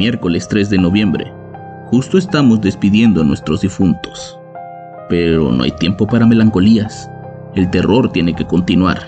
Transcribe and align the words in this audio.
Miércoles 0.00 0.48
3 0.48 0.70
de 0.70 0.78
noviembre. 0.78 1.30
Justo 1.90 2.16
estamos 2.16 2.62
despidiendo 2.62 3.20
a 3.20 3.24
nuestros 3.24 3.60
difuntos. 3.60 4.40
Pero 5.10 5.52
no 5.52 5.62
hay 5.62 5.72
tiempo 5.72 6.06
para 6.06 6.24
melancolías. 6.24 7.10
El 7.54 7.68
terror 7.68 8.10
tiene 8.10 8.34
que 8.34 8.46
continuar. 8.46 8.98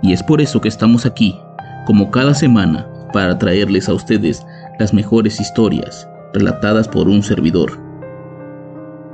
Y 0.00 0.14
es 0.14 0.22
por 0.22 0.40
eso 0.40 0.58
que 0.58 0.70
estamos 0.70 1.04
aquí, 1.04 1.38
como 1.84 2.10
cada 2.10 2.32
semana, 2.32 2.88
para 3.12 3.36
traerles 3.36 3.90
a 3.90 3.92
ustedes 3.92 4.42
las 4.78 4.94
mejores 4.94 5.38
historias 5.38 6.08
relatadas 6.32 6.88
por 6.88 7.08
un 7.08 7.22
servidor. 7.22 7.78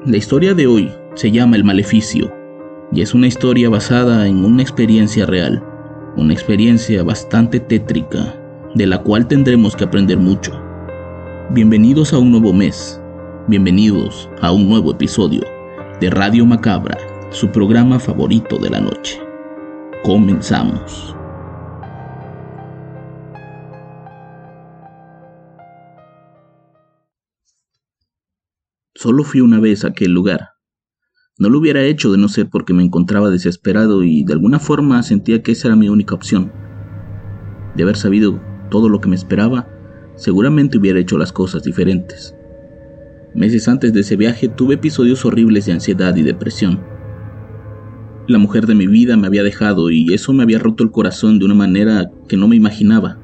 La 0.06 0.18
historia 0.18 0.54
de 0.54 0.68
hoy 0.68 0.92
se 1.16 1.32
llama 1.32 1.56
El 1.56 1.64
Maleficio 1.64 2.32
y 2.92 3.02
es 3.02 3.12
una 3.12 3.26
historia 3.26 3.68
basada 3.68 4.28
en 4.28 4.44
una 4.44 4.62
experiencia 4.62 5.26
real, 5.26 5.64
una 6.16 6.32
experiencia 6.32 7.02
bastante 7.02 7.58
tétrica, 7.58 8.36
de 8.76 8.86
la 8.86 8.98
cual 8.98 9.26
tendremos 9.26 9.74
que 9.74 9.82
aprender 9.82 10.16
mucho. 10.16 10.61
Bienvenidos 11.54 12.14
a 12.14 12.18
un 12.18 12.30
nuevo 12.30 12.54
mes, 12.54 12.98
bienvenidos 13.46 14.26
a 14.40 14.50
un 14.52 14.70
nuevo 14.70 14.90
episodio 14.90 15.42
de 16.00 16.08
Radio 16.08 16.46
Macabra, 16.46 16.96
su 17.30 17.52
programa 17.52 18.00
favorito 18.00 18.56
de 18.56 18.70
la 18.70 18.80
noche. 18.80 19.20
Comenzamos. 20.02 21.14
Solo 28.94 29.22
fui 29.22 29.42
una 29.42 29.60
vez 29.60 29.84
a 29.84 29.88
aquel 29.88 30.12
lugar. 30.12 30.52
No 31.36 31.50
lo 31.50 31.58
hubiera 31.58 31.82
hecho 31.82 32.10
de 32.12 32.16
no 32.16 32.28
ser 32.28 32.48
porque 32.48 32.72
me 32.72 32.82
encontraba 32.82 33.28
desesperado 33.28 34.02
y 34.02 34.24
de 34.24 34.32
alguna 34.32 34.58
forma 34.58 35.02
sentía 35.02 35.42
que 35.42 35.52
esa 35.52 35.68
era 35.68 35.76
mi 35.76 35.90
única 35.90 36.14
opción. 36.14 36.50
De 37.76 37.82
haber 37.82 37.98
sabido 37.98 38.40
todo 38.70 38.88
lo 38.88 39.02
que 39.02 39.10
me 39.10 39.16
esperaba, 39.16 39.68
seguramente 40.22 40.78
hubiera 40.78 41.00
hecho 41.00 41.18
las 41.18 41.32
cosas 41.32 41.64
diferentes. 41.64 42.32
Meses 43.34 43.66
antes 43.66 43.92
de 43.92 44.02
ese 44.02 44.14
viaje 44.14 44.46
tuve 44.46 44.74
episodios 44.74 45.24
horribles 45.24 45.66
de 45.66 45.72
ansiedad 45.72 46.14
y 46.14 46.22
depresión. 46.22 46.80
La 48.28 48.38
mujer 48.38 48.66
de 48.66 48.76
mi 48.76 48.86
vida 48.86 49.16
me 49.16 49.26
había 49.26 49.42
dejado 49.42 49.90
y 49.90 50.14
eso 50.14 50.32
me 50.32 50.44
había 50.44 50.60
roto 50.60 50.84
el 50.84 50.92
corazón 50.92 51.40
de 51.40 51.46
una 51.46 51.56
manera 51.56 52.08
que 52.28 52.36
no 52.36 52.46
me 52.46 52.54
imaginaba. 52.54 53.18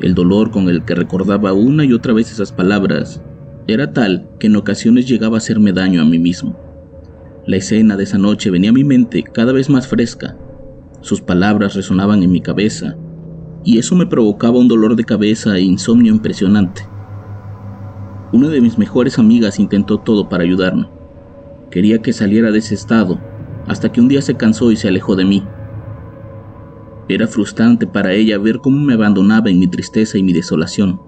El 0.00 0.14
dolor 0.14 0.50
con 0.50 0.70
el 0.70 0.86
que 0.86 0.94
recordaba 0.94 1.52
una 1.52 1.84
y 1.84 1.92
otra 1.92 2.14
vez 2.14 2.32
esas 2.32 2.52
palabras 2.52 3.22
era 3.66 3.92
tal 3.92 4.30
que 4.40 4.46
en 4.46 4.56
ocasiones 4.56 5.06
llegaba 5.06 5.36
a 5.36 5.38
hacerme 5.38 5.74
daño 5.74 6.00
a 6.00 6.06
mí 6.06 6.18
mismo. 6.18 6.58
La 7.46 7.58
escena 7.58 7.98
de 7.98 8.04
esa 8.04 8.16
noche 8.16 8.50
venía 8.50 8.70
a 8.70 8.72
mi 8.72 8.84
mente 8.84 9.22
cada 9.22 9.52
vez 9.52 9.68
más 9.68 9.88
fresca. 9.88 10.38
Sus 11.02 11.20
palabras 11.20 11.74
resonaban 11.74 12.22
en 12.22 12.32
mi 12.32 12.40
cabeza 12.40 12.96
y 13.66 13.78
eso 13.78 13.96
me 13.96 14.06
provocaba 14.06 14.60
un 14.60 14.68
dolor 14.68 14.94
de 14.94 15.02
cabeza 15.02 15.56
e 15.56 15.60
insomnio 15.60 16.14
impresionante. 16.14 16.82
Una 18.32 18.48
de 18.48 18.60
mis 18.60 18.78
mejores 18.78 19.18
amigas 19.18 19.58
intentó 19.58 19.98
todo 19.98 20.28
para 20.28 20.44
ayudarme. 20.44 20.88
Quería 21.68 22.00
que 22.00 22.12
saliera 22.12 22.52
de 22.52 22.60
ese 22.60 22.76
estado, 22.76 23.20
hasta 23.66 23.90
que 23.90 24.00
un 24.00 24.06
día 24.06 24.22
se 24.22 24.36
cansó 24.36 24.70
y 24.70 24.76
se 24.76 24.86
alejó 24.86 25.16
de 25.16 25.24
mí. 25.24 25.42
Era 27.08 27.26
frustrante 27.26 27.88
para 27.88 28.12
ella 28.12 28.38
ver 28.38 28.58
cómo 28.58 28.78
me 28.78 28.94
abandonaba 28.94 29.50
en 29.50 29.58
mi 29.58 29.66
tristeza 29.66 30.16
y 30.16 30.22
mi 30.22 30.32
desolación, 30.32 31.00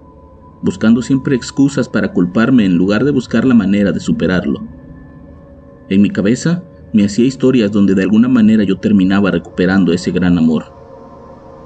buscando 0.61 1.01
siempre 1.01 1.37
excusas 1.37 1.87
para 1.87 2.11
culparme 2.11 2.65
en 2.65 2.75
lugar 2.75 3.05
de 3.05 3.11
buscar 3.11 3.45
la 3.45 3.55
manera 3.55 3.93
de 3.93 4.01
superarlo. 4.01 4.67
En 5.87 6.01
mi 6.01 6.09
cabeza 6.09 6.65
me 6.91 7.05
hacía 7.05 7.25
historias 7.25 7.71
donde 7.71 7.95
de 7.95 8.03
alguna 8.03 8.27
manera 8.27 8.65
yo 8.65 8.79
terminaba 8.79 9.31
recuperando 9.31 9.93
ese 9.93 10.11
gran 10.11 10.37
amor. 10.37 10.78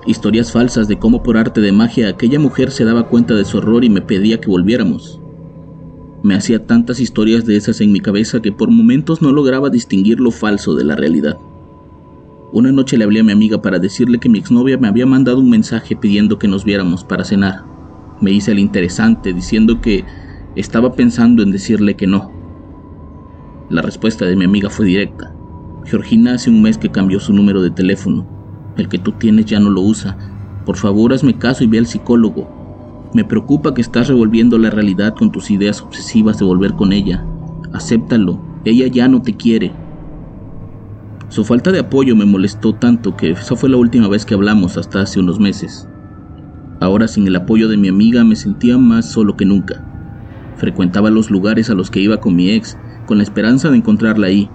Historias 0.05 0.51
falsas 0.51 0.89
de 0.89 0.99
cómo 0.99 1.23
por 1.23 1.37
arte 1.37 1.61
de 1.61 1.71
magia 1.71 2.09
aquella 2.09 2.37
mujer 2.37 2.71
se 2.71 2.83
daba 2.83 3.07
cuenta 3.07 3.35
de 3.35 3.45
su 3.45 3.59
error 3.59 3.85
y 3.85 3.89
me 3.89 4.01
pedía 4.01 4.41
que 4.41 4.49
volviéramos. 4.49 5.21
Me 6.23 6.35
hacía 6.35 6.65
tantas 6.65 6.99
historias 6.99 7.45
de 7.45 7.55
esas 7.55 7.79
en 7.79 7.91
mi 7.91 8.01
cabeza 8.01 8.41
que 8.41 8.51
por 8.51 8.69
momentos 8.69 9.21
no 9.21 9.31
lograba 9.31 9.69
distinguir 9.69 10.19
lo 10.19 10.31
falso 10.31 10.75
de 10.75 10.83
la 10.83 10.95
realidad. 10.95 11.37
Una 12.51 12.71
noche 12.71 12.97
le 12.97 13.05
hablé 13.05 13.21
a 13.21 13.23
mi 13.23 13.31
amiga 13.31 13.61
para 13.61 13.79
decirle 13.79 14.19
que 14.19 14.29
mi 14.29 14.39
exnovia 14.39 14.77
me 14.77 14.87
había 14.87 15.05
mandado 15.05 15.39
un 15.39 15.49
mensaje 15.49 15.95
pidiendo 15.95 16.37
que 16.37 16.47
nos 16.47 16.65
viéramos 16.65 17.03
para 17.03 17.23
cenar. 17.23 17.63
Me 18.21 18.31
hice 18.31 18.51
el 18.51 18.59
interesante 18.59 19.33
diciendo 19.33 19.81
que 19.81 20.05
estaba 20.55 20.93
pensando 20.93 21.43
en 21.43 21.51
decirle 21.51 21.95
que 21.95 22.07
no. 22.07 22.31
La 23.69 23.81
respuesta 23.81 24.25
de 24.25 24.35
mi 24.35 24.45
amiga 24.45 24.69
fue 24.69 24.85
directa. 24.85 25.33
Georgina 25.85 26.35
hace 26.35 26.49
un 26.49 26.61
mes 26.61 26.77
que 26.77 26.91
cambió 26.91 27.19
su 27.19 27.33
número 27.33 27.61
de 27.61 27.71
teléfono. 27.71 28.42
El 28.77 28.89
que 28.89 28.97
tú 28.97 29.11
tienes 29.13 29.45
ya 29.45 29.59
no 29.59 29.69
lo 29.69 29.81
usa. 29.81 30.17
Por 30.65 30.77
favor, 30.77 31.13
hazme 31.13 31.37
caso 31.37 31.63
y 31.63 31.67
ve 31.67 31.77
al 31.77 31.85
psicólogo. 31.85 33.11
Me 33.13 33.23
preocupa 33.23 33.73
que 33.73 33.81
estás 33.81 34.07
revolviendo 34.07 34.57
la 34.57 34.71
realidad 34.71 35.13
con 35.13 35.31
tus 35.31 35.51
ideas 35.51 35.81
obsesivas 35.81 36.39
de 36.39 36.45
volver 36.45 36.73
con 36.73 36.91
ella. 36.93 37.23
Acéptalo, 37.71 38.41
ella 38.65 38.87
ya 38.87 39.07
no 39.07 39.21
te 39.21 39.35
quiere. 39.35 39.71
Su 41.29 41.43
falta 41.43 41.71
de 41.71 41.79
apoyo 41.79 42.15
me 42.15 42.25
molestó 42.25 42.73
tanto 42.73 43.15
que 43.15 43.31
esa 43.31 43.55
fue 43.55 43.69
la 43.69 43.77
última 43.77 44.07
vez 44.07 44.25
que 44.25 44.33
hablamos 44.33 44.77
hasta 44.77 45.01
hace 45.01 45.19
unos 45.19 45.39
meses. 45.39 45.87
Ahora 46.79 47.07
sin 47.07 47.27
el 47.27 47.35
apoyo 47.35 47.67
de 47.67 47.77
mi 47.77 47.87
amiga 47.87 48.23
me 48.23 48.35
sentía 48.35 48.77
más 48.77 49.11
solo 49.11 49.37
que 49.37 49.45
nunca. 49.45 49.83
Frecuentaba 50.57 51.11
los 51.11 51.29
lugares 51.29 51.69
a 51.69 51.75
los 51.75 51.91
que 51.91 51.99
iba 51.99 52.17
con 52.17 52.35
mi 52.35 52.51
ex 52.51 52.77
con 53.05 53.17
la 53.17 53.23
esperanza 53.23 53.69
de 53.69 53.77
encontrarla 53.77 54.27
ahí. 54.27 54.49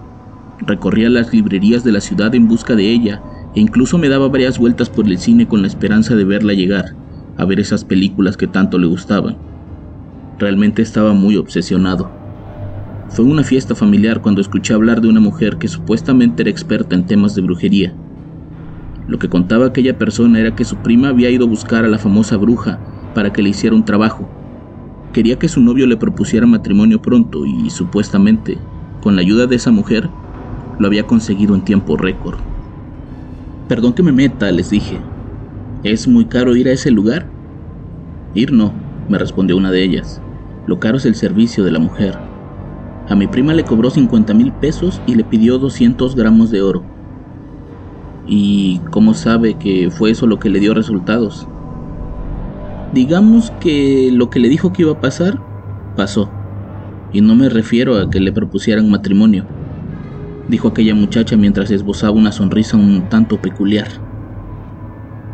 Recorría 0.61 1.11
las 1.11 1.33
librerías 1.33 1.85
de 1.85 1.93
la 1.93 2.01
ciudad 2.01 2.35
en 2.35 2.49
busca 2.49 2.75
de 2.75 2.91
ella 2.91 3.23
e 3.59 3.61
incluso 3.61 3.99
me 3.99 4.09
daba 4.09 4.29
varias 4.29 4.57
vueltas 4.57 4.89
por 4.89 5.09
el 5.09 5.19
cine 5.19 5.49
con 5.49 5.63
la 5.63 5.67
esperanza 5.67 6.15
de 6.15 6.23
verla 6.23 6.53
llegar 6.53 6.95
a 7.37 7.45
ver 7.45 7.59
esas 7.59 7.85
películas 7.85 8.37
que 8.37 8.47
tanto 8.47 8.79
le 8.79 8.87
gustaban. 8.87 9.37
Realmente 10.39 10.81
estaba 10.81 11.13
muy 11.13 11.37
obsesionado. 11.37 12.09
Fue 13.09 13.25
una 13.25 13.43
fiesta 13.43 13.75
familiar 13.75 14.23
cuando 14.23 14.41
escuché 14.41 14.75
hablar 14.75 15.01
de 15.01 15.09
una 15.09 15.19
mujer 15.19 15.59
que 15.59 15.67
supuestamente 15.67 16.43
era 16.43 16.51
experta 16.53 16.95
en 16.95 17.07
temas 17.07 17.35
de 17.35 17.43
brujería. 17.43 17.93
Lo 19.09 19.19
que 19.19 19.29
contaba 19.29 19.67
aquella 19.67 19.99
persona 19.99 20.39
era 20.39 20.55
que 20.55 20.65
su 20.65 20.77
prima 20.77 21.09
había 21.09 21.29
ido 21.29 21.45
a 21.47 21.49
buscar 21.49 21.85
a 21.85 21.89
la 21.89 21.99
famosa 21.99 22.37
bruja 22.37 22.79
para 23.13 23.33
que 23.33 23.43
le 23.43 23.49
hiciera 23.49 23.75
un 23.75 23.85
trabajo. 23.85 24.31
Quería 25.13 25.37
que 25.37 25.49
su 25.49 25.61
novio 25.61 25.89
le 25.89 25.97
propusiera 25.97 26.47
matrimonio 26.47 27.03
pronto 27.03 27.45
y 27.45 27.71
supuestamente, 27.71 28.57
con 29.03 29.17
la 29.17 29.23
ayuda 29.23 29.49
de 29.49 29.57
esa 29.57 29.73
mujer, 29.73 30.09
lo 30.79 30.87
había 30.87 31.09
conseguido 31.09 31.57
en 31.57 31.65
tiempo 31.65 31.97
récord. 31.97 32.48
Perdón 33.69 33.93
que 33.93 34.03
me 34.03 34.13
meta, 34.13 34.51
les 34.51 34.71
dije, 34.71 34.99
¿Es 35.85 36.09
muy 36.09 36.25
caro 36.25 36.57
ir 36.57 36.67
a 36.69 36.73
ese 36.73 36.91
lugar? 36.91 37.27
Ir 38.35 38.53
no, 38.53 38.73
me 39.09 39.17
respondió 39.17 39.57
una 39.57 39.71
de 39.71 39.85
ellas. 39.85 40.21
Lo 40.67 40.81
caro 40.81 40.97
es 40.97 41.07
el 41.07 41.15
servicio 41.15 41.63
de 41.65 41.71
la 41.71 41.79
mujer. 41.79 42.19
A 43.09 43.15
mi 43.15 43.29
prima 43.29 43.55
le 43.55 43.65
cobró 43.65 43.91
50 43.91 44.35
mil 44.35 44.53
pesos 44.53 45.01
y 45.07 45.15
le 45.15 45.23
pidió 45.23 45.59
200 45.59 46.17
gramos 46.17 46.51
de 46.51 46.63
oro. 46.63 46.83
¿Y 48.27 48.81
cómo 48.91 49.15
sabe 49.15 49.55
que 49.55 49.91
fue 49.91 50.11
eso 50.11 50.27
lo 50.27 50.41
que 50.41 50.51
le 50.51 50.59
dio 50.59 50.75
resultados? 50.75 51.47
Digamos 52.93 53.53
que 53.61 54.11
lo 54.13 54.31
que 54.31 54.41
le 54.41 54.49
dijo 54.49 54.73
que 54.73 54.83
iba 54.83 54.93
a 54.93 55.01
pasar, 55.01 55.39
pasó. 55.95 56.29
Y 57.13 57.21
no 57.21 57.37
me 57.37 57.49
refiero 57.49 57.97
a 57.97 58.11
que 58.11 58.19
le 58.19 58.33
propusieran 58.33 58.91
matrimonio, 58.91 59.47
dijo 60.49 60.69
aquella 60.69 60.95
muchacha 60.95 61.37
mientras 61.37 61.71
esbozaba 61.71 62.13
una 62.13 62.33
sonrisa 62.33 62.77
un 62.77 63.09
tanto 63.09 63.41
peculiar. 63.41 63.89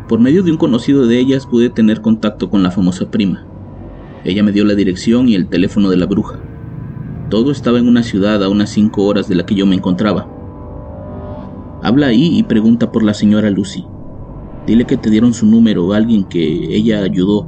Por 0.07 0.19
medio 0.19 0.43
de 0.43 0.51
un 0.51 0.57
conocido 0.57 1.07
de 1.07 1.17
ellas 1.17 1.45
pude 1.45 1.69
tener 1.69 2.01
contacto 2.01 2.49
con 2.49 2.61
la 2.61 2.71
famosa 2.71 3.09
prima. 3.09 3.47
Ella 4.23 4.43
me 4.43 4.51
dio 4.51 4.65
la 4.65 4.75
dirección 4.75 5.29
y 5.29 5.35
el 5.35 5.47
teléfono 5.47 5.89
de 5.89 5.97
la 5.97 6.05
bruja. 6.05 6.39
Todo 7.29 7.51
estaba 7.51 7.79
en 7.79 7.87
una 7.87 8.03
ciudad 8.03 8.43
a 8.43 8.49
unas 8.49 8.69
cinco 8.69 9.05
horas 9.05 9.27
de 9.27 9.35
la 9.35 9.45
que 9.45 9.55
yo 9.55 9.65
me 9.65 9.75
encontraba. 9.75 10.27
Habla 11.81 12.07
ahí 12.07 12.37
y 12.37 12.43
pregunta 12.43 12.91
por 12.91 13.03
la 13.03 13.13
señora 13.13 13.49
Lucy. 13.49 13.85
Dile 14.67 14.85
que 14.85 14.97
te 14.97 15.09
dieron 15.09 15.33
su 15.33 15.45
número 15.45 15.93
a 15.93 15.97
alguien 15.97 16.23
que 16.23 16.75
ella 16.75 17.01
ayudó 17.03 17.47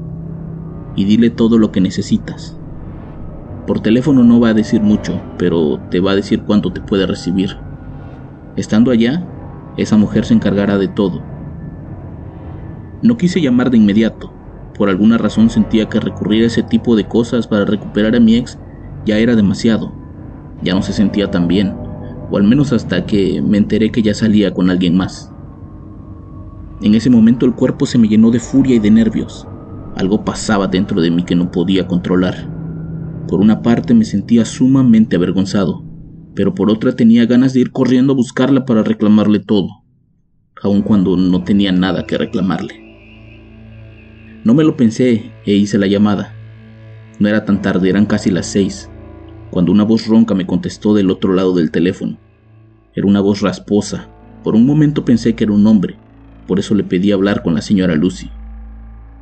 y 0.96 1.06
dile 1.06 1.30
todo 1.30 1.58
lo 1.58 1.72
que 1.72 1.82
necesitas. 1.82 2.57
Por 3.68 3.82
teléfono 3.82 4.24
no 4.24 4.40
va 4.40 4.50
a 4.50 4.54
decir 4.54 4.82
mucho, 4.82 5.22
pero 5.38 5.78
te 5.92 6.00
va 6.00 6.12
a 6.12 6.16
decir 6.16 6.44
cuánto 6.44 6.72
te 6.72 6.80
puede 6.80 7.06
recibir. 7.06 7.58
Estando 8.56 8.92
allá, 8.92 9.28
esa 9.76 9.98
mujer 9.98 10.24
se 10.24 10.34
encargará 10.34 10.78
de 10.78 10.88
todo. 10.88 11.22
No 13.02 13.18
quise 13.18 13.42
llamar 13.42 13.70
de 13.70 13.78
inmediato. 13.78 14.32
Por 14.78 14.88
alguna 14.88 15.18
razón 15.18 15.50
sentía 15.50 15.90
que 15.90 16.00
recurrir 16.00 16.44
a 16.44 16.48
ese 16.48 16.64
tipo 16.64 16.96
de 16.96 17.10
cosas 17.10 17.46
para 17.46 17.66
recuperar 17.66 18.16
a 18.16 18.22
mi 18.22 18.38
ex 18.38 18.58
ya 19.06 19.18
era 19.18 19.36
demasiado. 19.36 19.92
Ya 20.64 20.74
no 20.74 20.82
se 20.82 20.94
sentía 20.94 21.30
tan 21.30 21.50
bien, 21.50 21.76
o 22.32 22.38
al 22.38 22.46
menos 22.46 22.72
hasta 22.72 23.06
que 23.06 23.42
me 23.42 23.58
enteré 23.58 23.92
que 23.92 24.02
ya 24.02 24.14
salía 24.14 24.54
con 24.54 24.70
alguien 24.70 24.96
más. 24.96 25.34
En 26.82 26.96
ese 26.96 27.10
momento 27.10 27.46
el 27.46 27.54
cuerpo 27.54 27.86
se 27.86 27.98
me 27.98 28.08
llenó 28.08 28.32
de 28.32 28.40
furia 28.40 28.76
y 28.78 28.80
de 28.80 28.92
nervios. 28.92 29.46
Algo 29.98 30.24
pasaba 30.24 30.68
dentro 30.68 31.02
de 31.02 31.12
mí 31.12 31.24
que 31.24 31.36
no 31.36 31.52
podía 31.52 31.86
controlar. 31.86 32.57
Por 33.28 33.42
una 33.42 33.62
parte 33.62 33.94
me 33.94 34.06
sentía 34.06 34.46
sumamente 34.46 35.18
avergonzado, 35.18 35.84
pero 36.34 36.56
por 36.56 36.70
otra 36.70 36.96
tenía 36.96 37.26
ganas 37.26 37.54
de 37.54 37.60
ir 37.60 37.72
corriendo 37.72 38.14
a 38.14 38.16
buscarla 38.16 38.66
para 38.66 38.84
reclamarle 38.84 39.40
todo, 39.40 39.68
aun 40.62 40.82
cuando 40.82 41.18
no 41.18 41.44
tenía 41.44 41.72
nada 41.72 42.06
que 42.06 42.18
reclamarle. 42.18 42.88
No 44.46 44.54
me 44.54 44.64
lo 44.64 44.78
pensé 44.78 45.32
e 45.46 45.54
hice 45.54 45.78
la 45.78 45.88
llamada. 45.88 46.34
No 47.20 47.28
era 47.28 47.44
tan 47.44 47.62
tarde, 47.62 47.90
eran 47.90 48.06
casi 48.06 48.32
las 48.32 48.46
seis, 48.46 48.90
cuando 49.52 49.72
una 49.72 49.84
voz 49.84 50.08
ronca 50.08 50.34
me 50.34 50.46
contestó 50.46 50.94
del 50.94 51.10
otro 51.10 51.34
lado 51.34 51.54
del 51.54 51.72
teléfono. 51.72 52.18
Era 52.96 53.08
una 53.08 53.20
voz 53.20 53.42
rasposa. 53.42 54.10
Por 54.44 54.56
un 54.56 54.66
momento 54.66 55.04
pensé 55.04 55.36
que 55.36 55.44
era 55.44 55.54
un 55.54 55.68
hombre, 55.68 55.98
por 56.48 56.60
eso 56.60 56.76
le 56.76 56.86
pedí 56.86 57.12
hablar 57.12 57.44
con 57.44 57.56
la 57.56 57.62
señora 57.62 57.96
Lucy. 57.96 58.30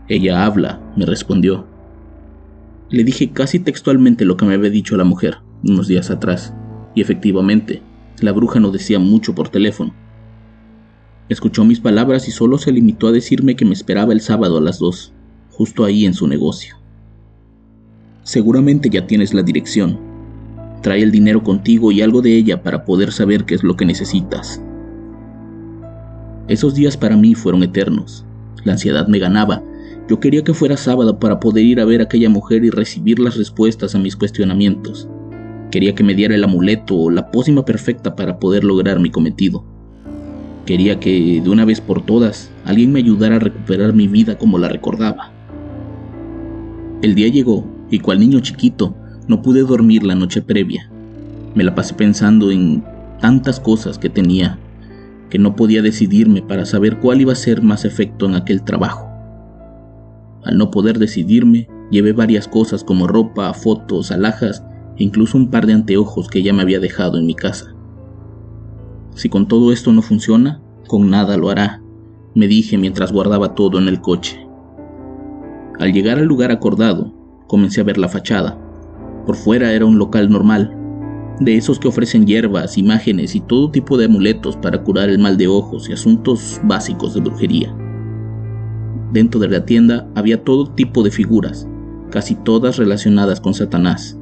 Ella 0.07 0.45
habla, 0.45 0.79
me 0.95 1.05
respondió. 1.05 1.74
Le 2.89 3.03
dije 3.03 3.31
casi 3.31 3.59
textualmente 3.59 4.25
lo 4.25 4.37
que 4.37 4.45
me 4.45 4.53
había 4.53 4.69
dicho 4.69 4.95
la 4.95 5.03
mujer 5.03 5.37
unos 5.63 5.87
días 5.87 6.11
atrás, 6.11 6.53
y 6.93 7.01
efectivamente, 7.01 7.81
la 8.21 8.31
bruja 8.31 8.59
no 8.59 8.71
decía 8.71 8.99
mucho 8.99 9.33
por 9.33 9.49
teléfono. 9.49 9.93
Escuchó 11.27 11.65
mis 11.65 11.79
palabras 11.79 12.27
y 12.27 12.31
solo 12.31 12.59
se 12.59 12.71
limitó 12.71 13.07
a 13.07 13.11
decirme 13.11 13.55
que 13.55 13.65
me 13.65 13.73
esperaba 13.73 14.13
el 14.13 14.21
sábado 14.21 14.59
a 14.59 14.61
las 14.61 14.77
dos, 14.77 15.11
justo 15.49 15.83
ahí 15.83 16.05
en 16.05 16.13
su 16.13 16.27
negocio. 16.27 16.75
Seguramente 18.21 18.89
ya 18.89 19.07
tienes 19.07 19.33
la 19.33 19.41
dirección. 19.41 19.99
Trae 20.81 21.01
el 21.01 21.11
dinero 21.11 21.43
contigo 21.43 21.91
y 21.91 22.01
algo 22.01 22.21
de 22.21 22.35
ella 22.35 22.61
para 22.61 22.85
poder 22.85 23.11
saber 23.11 23.45
qué 23.45 23.55
es 23.55 23.63
lo 23.63 23.75
que 23.75 23.85
necesitas. 23.85 24.61
Esos 26.47 26.75
días 26.75 26.95
para 26.95 27.17
mí 27.17 27.33
fueron 27.33 27.63
eternos. 27.63 28.23
La 28.63 28.73
ansiedad 28.73 29.07
me 29.07 29.17
ganaba. 29.17 29.63
Yo 30.07 30.19
quería 30.19 30.43
que 30.43 30.53
fuera 30.53 30.77
sábado 30.77 31.19
para 31.19 31.39
poder 31.39 31.65
ir 31.65 31.79
a 31.79 31.85
ver 31.85 31.99
a 31.99 32.03
aquella 32.03 32.29
mujer 32.29 32.63
y 32.63 32.69
recibir 32.69 33.19
las 33.19 33.37
respuestas 33.37 33.95
a 33.95 33.99
mis 33.99 34.15
cuestionamientos. 34.15 35.09
Quería 35.71 35.95
que 35.95 36.03
me 36.03 36.13
diera 36.13 36.35
el 36.35 36.43
amuleto 36.43 36.95
o 36.95 37.09
la 37.09 37.31
pócima 37.31 37.65
perfecta 37.65 38.15
para 38.15 38.39
poder 38.39 38.63
lograr 38.63 38.99
mi 38.99 39.09
cometido. 39.09 39.63
Quería 40.67 40.99
que, 40.99 41.41
de 41.43 41.49
una 41.49 41.65
vez 41.65 41.81
por 41.81 42.05
todas, 42.05 42.51
alguien 42.65 42.91
me 42.91 42.99
ayudara 42.99 43.37
a 43.37 43.39
recuperar 43.39 43.93
mi 43.93 44.07
vida 44.07 44.37
como 44.37 44.59
la 44.59 44.69
recordaba. 44.69 45.31
El 47.01 47.15
día 47.15 47.27
llegó 47.27 47.65
y 47.89 47.99
cual 47.99 48.19
niño 48.19 48.39
chiquito 48.41 48.95
no 49.27 49.41
pude 49.41 49.61
dormir 49.61 50.03
la 50.03 50.15
noche 50.15 50.41
previa. 50.41 50.89
Me 51.55 51.63
la 51.63 51.73
pasé 51.73 51.95
pensando 51.95 52.51
en 52.51 52.83
tantas 53.19 53.59
cosas 53.59 53.97
que 53.97 54.09
tenía 54.09 54.59
que 55.29 55.39
no 55.39 55.55
podía 55.55 55.81
decidirme 55.81 56.43
para 56.43 56.65
saber 56.65 56.97
cuál 56.99 57.21
iba 57.21 57.33
a 57.33 57.35
ser 57.35 57.63
más 57.63 57.85
efecto 57.85 58.27
en 58.27 58.35
aquel 58.35 58.63
trabajo. 58.63 59.14
Al 60.45 60.57
no 60.57 60.69
poder 60.69 60.99
decidirme, 60.99 61.67
llevé 61.89 62.13
varias 62.13 62.47
cosas 62.47 62.83
como 62.83 63.07
ropa, 63.07 63.51
fotos, 63.53 64.11
alhajas 64.11 64.63
e 64.97 65.03
incluso 65.03 65.37
un 65.37 65.49
par 65.49 65.65
de 65.65 65.73
anteojos 65.73 66.29
que 66.29 66.43
ya 66.43 66.53
me 66.53 66.61
había 66.61 66.79
dejado 66.79 67.17
en 67.17 67.25
mi 67.25 67.33
casa. 67.33 67.73
Si 69.15 69.27
con 69.27 69.47
todo 69.47 69.71
esto 69.71 69.91
no 69.91 70.01
funciona, 70.01 70.61
con 70.87 71.09
nada 71.09 71.35
lo 71.35 71.49
hará, 71.49 71.81
me 72.35 72.47
dije 72.47 72.77
mientras 72.77 73.11
guardaba 73.11 73.55
todo 73.55 73.79
en 73.79 73.87
el 73.87 74.01
coche. 74.01 74.47
Al 75.79 75.91
llegar 75.91 76.19
al 76.19 76.25
lugar 76.25 76.51
acordado, 76.51 77.11
comencé 77.47 77.81
a 77.81 77.85
ver 77.85 77.97
la 77.97 78.07
fachada. 78.07 78.59
Por 79.25 79.35
fuera 79.35 79.73
era 79.73 79.85
un 79.85 79.97
local 79.97 80.29
normal, 80.29 80.77
de 81.39 81.57
esos 81.57 81.79
que 81.79 81.87
ofrecen 81.87 82.25
hierbas, 82.25 82.77
imágenes 82.77 83.35
y 83.35 83.41
todo 83.41 83.71
tipo 83.71 83.97
de 83.97 84.05
amuletos 84.05 84.55
para 84.57 84.83
curar 84.83 85.09
el 85.09 85.19
mal 85.19 85.37
de 85.37 85.47
ojos 85.47 85.89
y 85.89 85.93
asuntos 85.93 86.61
básicos 86.63 87.13
de 87.13 87.21
brujería. 87.21 87.75
Dentro 89.11 89.39
de 89.39 89.47
la 89.47 89.65
tienda 89.65 90.07
había 90.15 90.43
todo 90.43 90.71
tipo 90.71 91.03
de 91.03 91.11
figuras, 91.11 91.67
casi 92.11 92.35
todas 92.35 92.77
relacionadas 92.77 93.39
con 93.39 93.53
Satanás, 93.53 94.17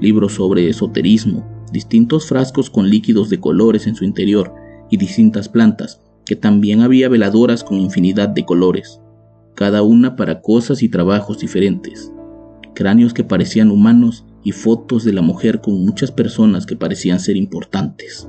libros 0.00 0.34
sobre 0.34 0.68
esoterismo, 0.68 1.46
distintos 1.72 2.26
frascos 2.26 2.70
con 2.70 2.88
líquidos 2.88 3.30
de 3.30 3.40
colores 3.40 3.86
en 3.86 3.94
su 3.94 4.04
interior 4.04 4.54
y 4.90 4.96
distintas 4.96 5.48
plantas, 5.48 6.00
que 6.24 6.36
también 6.36 6.80
había 6.80 7.08
veladoras 7.08 7.64
con 7.64 7.78
infinidad 7.78 8.28
de 8.28 8.44
colores, 8.44 9.00
cada 9.54 9.82
una 9.82 10.14
para 10.14 10.40
cosas 10.40 10.82
y 10.82 10.88
trabajos 10.88 11.38
diferentes, 11.38 12.12
cráneos 12.74 13.14
que 13.14 13.24
parecían 13.24 13.70
humanos 13.70 14.24
y 14.44 14.52
fotos 14.52 15.04
de 15.04 15.12
la 15.12 15.22
mujer 15.22 15.60
con 15.60 15.84
muchas 15.84 16.12
personas 16.12 16.64
que 16.64 16.76
parecían 16.76 17.18
ser 17.18 17.36
importantes. 17.36 18.28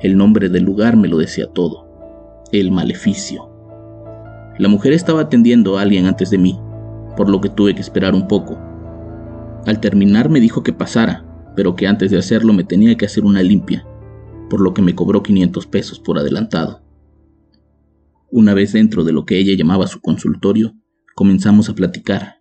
El 0.00 0.16
nombre 0.16 0.48
del 0.48 0.64
lugar 0.64 0.96
me 0.96 1.08
lo 1.08 1.18
decía 1.18 1.46
todo, 1.48 2.44
el 2.52 2.70
maleficio. 2.70 3.57
La 4.58 4.68
mujer 4.68 4.92
estaba 4.92 5.22
atendiendo 5.22 5.78
a 5.78 5.82
alguien 5.82 6.06
antes 6.06 6.30
de 6.30 6.38
mí, 6.38 6.58
por 7.16 7.28
lo 7.28 7.40
que 7.40 7.48
tuve 7.48 7.74
que 7.74 7.80
esperar 7.80 8.14
un 8.14 8.28
poco. 8.28 8.58
Al 9.66 9.80
terminar 9.80 10.28
me 10.28 10.40
dijo 10.40 10.62
que 10.62 10.72
pasara, 10.72 11.24
pero 11.56 11.74
que 11.74 11.86
antes 11.86 12.10
de 12.10 12.18
hacerlo 12.18 12.52
me 12.52 12.64
tenía 12.64 12.96
que 12.96 13.06
hacer 13.06 13.24
una 13.24 13.42
limpia, 13.42 13.86
por 14.50 14.60
lo 14.60 14.74
que 14.74 14.82
me 14.82 14.94
cobró 14.94 15.22
500 15.22 15.66
pesos 15.66 16.00
por 16.00 16.18
adelantado. 16.18 16.82
Una 18.30 18.54
vez 18.54 18.72
dentro 18.72 19.04
de 19.04 19.12
lo 19.12 19.24
que 19.24 19.38
ella 19.38 19.56
llamaba 19.56 19.86
su 19.86 20.00
consultorio, 20.00 20.74
comenzamos 21.14 21.68
a 21.68 21.74
platicar 21.74 22.38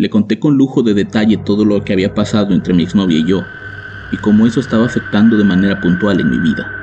le 0.00 0.08
conté 0.08 0.40
con 0.40 0.56
lujo 0.56 0.82
de 0.82 0.94
detalle 0.94 1.36
todo 1.36 1.66
lo 1.66 1.84
que 1.84 1.92
había 1.92 2.14
pasado 2.14 2.54
entre 2.54 2.72
mi 2.72 2.84
exnovia 2.84 3.18
y 3.18 3.26
yo, 3.26 3.42
y 4.10 4.16
cómo 4.16 4.46
eso 4.46 4.58
estaba 4.58 4.86
afectando 4.86 5.36
de 5.36 5.44
manera 5.44 5.78
puntual 5.78 6.20
en 6.20 6.30
mi 6.30 6.38
vida. 6.38 6.79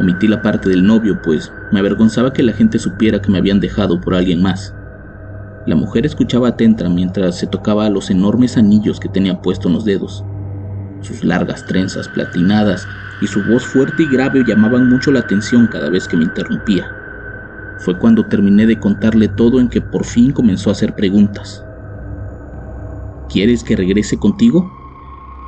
Omití 0.00 0.28
la 0.28 0.42
parte 0.42 0.68
del 0.68 0.86
novio, 0.86 1.20
pues 1.22 1.52
me 1.72 1.80
avergonzaba 1.80 2.32
que 2.32 2.42
la 2.42 2.52
gente 2.52 2.78
supiera 2.78 3.20
que 3.20 3.32
me 3.32 3.38
habían 3.38 3.58
dejado 3.58 4.00
por 4.00 4.14
alguien 4.14 4.40
más. 4.40 4.72
La 5.66 5.74
mujer 5.74 6.06
escuchaba 6.06 6.48
atenta 6.48 6.88
mientras 6.88 7.36
se 7.36 7.46
tocaba 7.46 7.90
los 7.90 8.10
enormes 8.10 8.56
anillos 8.56 9.00
que 9.00 9.08
tenía 9.08 9.42
puestos 9.42 9.66
en 9.66 9.72
los 9.74 9.84
dedos. 9.84 10.24
Sus 11.02 11.24
largas 11.24 11.64
trenzas 11.66 12.08
platinadas 12.08 12.86
y 13.20 13.26
su 13.26 13.42
voz 13.42 13.64
fuerte 13.64 14.04
y 14.04 14.06
grave 14.06 14.44
llamaban 14.46 14.88
mucho 14.88 15.10
la 15.10 15.20
atención 15.20 15.66
cada 15.66 15.90
vez 15.90 16.06
que 16.06 16.16
me 16.16 16.24
interrumpía. 16.24 16.86
Fue 17.78 17.98
cuando 17.98 18.24
terminé 18.26 18.66
de 18.66 18.78
contarle 18.78 19.28
todo 19.28 19.60
en 19.60 19.68
que 19.68 19.80
por 19.80 20.04
fin 20.04 20.32
comenzó 20.32 20.70
a 20.70 20.72
hacer 20.72 20.94
preguntas. 20.94 21.62
¿Quieres 23.28 23.62
que 23.62 23.76
regrese 23.76 24.18
contigo? 24.18 24.70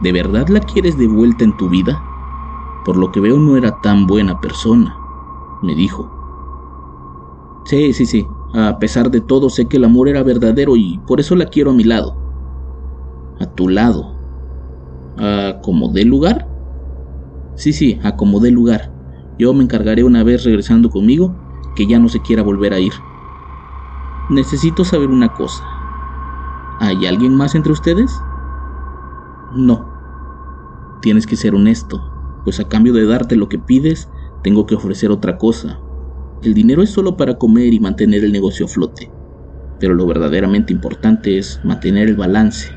¿De 0.03 0.13
verdad 0.13 0.49
la 0.49 0.61
quieres 0.61 0.99
de 0.99 1.07
vuelta 1.07 1.45
en 1.45 1.57
tu 1.57 1.69
vida? 1.69 2.10
Por 2.85 2.97
lo 2.97 3.13
que 3.13 3.21
veo 3.21 3.39
no 3.39 3.57
era 3.57 3.81
tan 3.81 4.07
buena 4.07 4.41
persona, 4.41 4.97
me 5.63 5.75
dijo. 5.75 6.09
Sí, 7.65 7.93
sí, 7.93 8.07
sí. 8.07 8.27
A 8.53 8.79
pesar 8.79 9.11
de 9.11 9.21
todo 9.21 9.51
sé 9.51 9.69
que 9.69 9.77
el 9.77 9.85
amor 9.85 10.09
era 10.09 10.23
verdadero 10.23 10.77
y 10.77 10.99
por 11.07 11.21
eso 11.21 11.37
la 11.37 11.47
quiero 11.47 11.71
a 11.71 11.75
mi 11.75 11.85
lado. 11.85 12.17
A 13.39 13.47
tu 13.55 13.69
lado. 13.69 14.17
¿A 15.17 15.61
como 15.63 15.93
dé 15.93 16.05
lugar? 16.05 16.49
Sí, 17.55 17.73
sí, 17.73 18.01
a 18.03 18.17
como 18.17 18.41
lugar. 18.41 18.95
Yo 19.39 19.53
me 19.53 19.63
encargaré 19.63 20.03
una 20.03 20.25
vez 20.25 20.45
regresando 20.45 20.91
conmigo 20.91 21.37
que 21.75 21.87
ya 21.87 21.99
no 21.99 22.09
se 22.09 22.23
quiera 22.23 22.43
volver 22.43 22.73
a 22.73 22.81
ir. 22.81 22.95
Necesito 24.29 24.85
saber 24.85 25.11
una 25.11 25.35
cosa. 25.35 25.65
¿Hay 26.79 27.07
alguien 27.07 27.37
más 27.37 27.55
entre 27.55 27.73
ustedes? 27.73 28.25
No. 29.51 29.93
Tienes 31.01 31.27
que 31.27 31.37
ser 31.37 31.55
honesto, 31.55 32.10
pues 32.45 32.61
a 32.61 32.69
cambio 32.69 32.93
de 32.93 33.07
darte 33.07 33.37
lo 33.37 33.49
que 33.49 33.59
pides, 33.59 34.09
tengo 34.43 34.67
que 34.67 34.75
ofrecer 34.75 35.11
otra 35.11 35.37
cosa. 35.37 35.81
El 36.41 36.55
dinero 36.55 36.83
es 36.83 36.91
solo 36.91 37.17
para 37.17 37.37
comer 37.37 37.75
y 37.75 37.81
mantener 37.81 38.25
el 38.25 38.33
negocio 38.33 38.67
a 38.67 38.69
flote, 38.69 39.13
pero 39.79 39.95
lo 39.95 40.07
verdaderamente 40.07 40.73
importante 40.73 41.39
es 41.39 41.61
mantener 41.63 42.09
el 42.09 42.17
balance. 42.17 42.69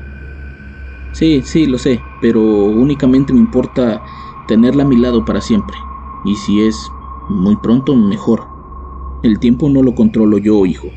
Sí, 1.12 1.42
sí, 1.42 1.66
lo 1.66 1.78
sé, 1.78 2.00
pero 2.20 2.42
únicamente 2.42 3.32
me 3.32 3.38
importa 3.38 4.02
tenerla 4.48 4.82
a 4.82 4.86
mi 4.86 4.96
lado 4.96 5.24
para 5.24 5.40
siempre. 5.40 5.76
Y 6.24 6.34
si 6.36 6.62
es 6.62 6.76
muy 7.28 7.56
pronto, 7.56 7.94
mejor. 7.94 8.44
El 9.22 9.38
tiempo 9.38 9.70
no 9.70 9.82
lo 9.82 9.94
controlo 9.94 10.38
yo, 10.38 10.66
hijo. 10.66 10.92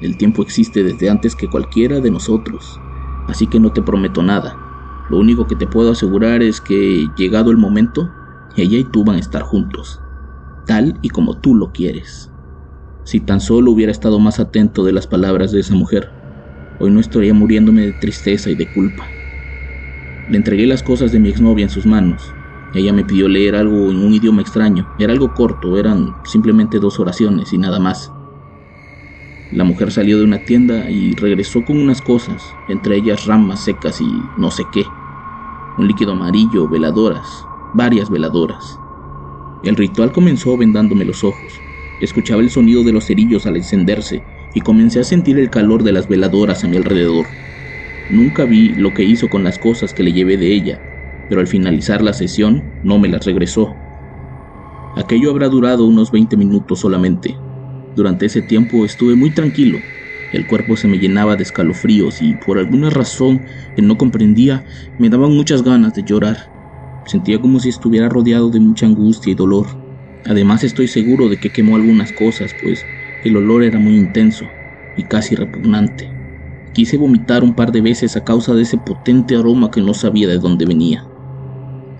El 0.00 0.16
tiempo 0.18 0.42
existe 0.42 0.82
desde 0.82 1.08
antes 1.08 1.36
que 1.36 1.48
cualquiera 1.48 2.00
de 2.00 2.10
nosotros, 2.10 2.78
así 3.28 3.46
que 3.46 3.60
no 3.60 3.72
te 3.72 3.80
prometo 3.80 4.22
nada. 4.22 4.63
Lo 5.08 5.18
único 5.18 5.46
que 5.46 5.56
te 5.56 5.66
puedo 5.66 5.90
asegurar 5.90 6.42
es 6.42 6.60
que, 6.60 7.12
llegado 7.14 7.50
el 7.50 7.56
momento, 7.56 8.14
ella 8.54 8.78
y 8.78 8.84
tú 8.84 9.04
van 9.04 9.16
a 9.16 9.20
estar 9.20 9.42
juntos, 9.42 10.00
tal 10.64 10.98
y 11.02 11.10
como 11.10 11.40
tú 11.40 11.54
lo 11.54 11.72
quieres. 11.72 12.32
Si 13.04 13.20
tan 13.20 13.40
solo 13.40 13.70
hubiera 13.70 13.92
estado 13.92 14.18
más 14.18 14.40
atento 14.40 14.82
de 14.84 14.92
las 14.92 15.06
palabras 15.06 15.52
de 15.52 15.60
esa 15.60 15.74
mujer, 15.74 16.14
hoy 16.78 16.90
no 16.90 17.00
estaría 17.00 17.34
muriéndome 17.34 17.82
de 17.82 17.92
tristeza 17.92 18.50
y 18.50 18.54
de 18.54 18.70
culpa. 18.70 19.14
Le 20.26 20.38
entregué 20.38 20.66
las 20.66 20.82
cosas 20.82 21.12
de 21.12 21.20
mi 21.20 21.28
exnovia 21.28 21.64
en 21.64 21.70
sus 21.70 21.84
manos. 21.84 22.34
Ella 22.72 22.94
me 22.94 23.04
pidió 23.04 23.28
leer 23.28 23.56
algo 23.56 23.92
en 23.92 23.98
un 23.98 24.14
idioma 24.14 24.40
extraño. 24.40 24.90
Era 24.96 25.12
algo 25.12 25.34
corto, 25.34 25.76
eran 25.76 26.16
simplemente 26.24 26.78
dos 26.78 26.98
oraciones 26.98 27.52
y 27.52 27.58
nada 27.58 27.78
más. 27.78 28.13
La 29.54 29.62
mujer 29.62 29.92
salió 29.92 30.18
de 30.18 30.24
una 30.24 30.40
tienda 30.44 30.90
y 30.90 31.14
regresó 31.14 31.64
con 31.64 31.80
unas 31.80 32.02
cosas, 32.02 32.56
entre 32.66 32.96
ellas 32.96 33.24
ramas 33.24 33.60
secas 33.60 34.00
y 34.00 34.10
no 34.36 34.50
sé 34.50 34.64
qué. 34.72 34.84
Un 35.78 35.86
líquido 35.86 36.10
amarillo, 36.10 36.68
veladoras, 36.68 37.46
varias 37.72 38.10
veladoras. 38.10 38.80
El 39.62 39.76
ritual 39.76 40.10
comenzó 40.10 40.56
vendándome 40.56 41.04
los 41.04 41.22
ojos. 41.22 41.62
Escuchaba 42.00 42.42
el 42.42 42.50
sonido 42.50 42.82
de 42.82 42.90
los 42.90 43.06
cerillos 43.06 43.46
al 43.46 43.56
encenderse 43.56 44.24
y 44.52 44.60
comencé 44.60 44.98
a 44.98 45.04
sentir 45.04 45.38
el 45.38 45.50
calor 45.50 45.84
de 45.84 45.92
las 45.92 46.08
veladoras 46.08 46.64
a 46.64 46.68
mi 46.68 46.76
alrededor. 46.76 47.28
Nunca 48.08 48.46
vi 48.46 48.70
lo 48.70 48.92
que 48.92 49.04
hizo 49.04 49.28
con 49.28 49.44
las 49.44 49.60
cosas 49.60 49.94
que 49.94 50.02
le 50.02 50.12
llevé 50.12 50.36
de 50.36 50.52
ella, 50.52 50.80
pero 51.28 51.40
al 51.40 51.46
finalizar 51.46 52.02
la 52.02 52.12
sesión 52.12 52.72
no 52.82 52.98
me 52.98 53.08
las 53.08 53.24
regresó. 53.24 53.72
Aquello 54.96 55.30
habrá 55.30 55.48
durado 55.48 55.86
unos 55.86 56.10
20 56.10 56.36
minutos 56.36 56.80
solamente. 56.80 57.36
Durante 57.94 58.26
ese 58.26 58.42
tiempo 58.42 58.84
estuve 58.84 59.14
muy 59.14 59.30
tranquilo. 59.30 59.82
El 60.30 60.46
cuerpo 60.46 60.76
se 60.76 60.88
me 60.88 60.98
llenaba 60.98 61.36
de 61.36 61.44
escalofríos 61.44 62.20
y 62.20 62.34
por 62.34 62.58
alguna 62.58 62.90
razón 62.90 63.44
que 63.76 63.82
no 63.82 63.96
comprendía 63.96 64.64
me 64.98 65.08
daban 65.08 65.32
muchas 65.32 65.62
ganas 65.62 65.94
de 65.94 66.02
llorar. 66.02 66.50
Sentía 67.06 67.40
como 67.40 67.60
si 67.60 67.68
estuviera 67.68 68.08
rodeado 68.08 68.50
de 68.50 68.58
mucha 68.58 68.86
angustia 68.86 69.30
y 69.30 69.36
dolor. 69.36 69.68
Además 70.24 70.64
estoy 70.64 70.88
seguro 70.88 71.28
de 71.28 71.38
que 71.38 71.52
quemó 71.52 71.76
algunas 71.76 72.12
cosas, 72.12 72.54
pues 72.54 72.88
el 73.22 73.36
olor 73.36 73.62
era 73.62 73.78
muy 73.78 73.96
intenso 73.96 74.56
y 74.96 75.04
casi 75.04 75.36
repugnante. 75.36 76.08
Quise 76.72 76.96
vomitar 76.96 77.44
un 77.44 77.54
par 77.54 77.70
de 77.70 77.82
veces 77.82 78.16
a 78.16 78.24
causa 78.24 78.54
de 78.54 78.62
ese 78.62 78.78
potente 78.78 79.36
aroma 79.36 79.70
que 79.70 79.82
no 79.82 79.94
sabía 79.94 80.26
de 80.26 80.38
dónde 80.38 80.66
venía. 80.66 81.04